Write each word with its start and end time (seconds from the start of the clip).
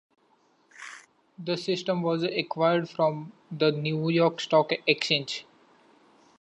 The 1.37 1.57
system 1.57 2.01
was 2.01 2.23
acquired 2.23 2.89
from 2.89 3.33
the 3.51 3.71
New 3.71 4.09
York 4.09 4.39
Stock 4.41 4.71
Exchange. 4.87 5.45